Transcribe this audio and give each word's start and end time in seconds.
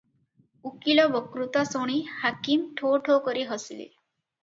ଉକୀଲ 0.69 1.05
ବକ୍ତୃତା 1.17 1.63
ଶୁଣି 1.73 2.01
ହାକିମ 2.25 2.69
ଠୋ 2.83 2.97
ଠୋ 3.07 3.23
କରି 3.31 3.49
ହସିଲେ। 3.55 3.91